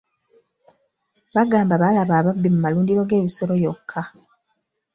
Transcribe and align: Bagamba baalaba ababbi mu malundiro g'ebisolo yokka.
Bagamba 1.35 1.73
baalaba 1.81 2.13
ababbi 2.17 2.47
mu 2.53 2.59
malundiro 2.63 3.01
g'ebisolo 3.09 3.53
yokka. 3.63 4.01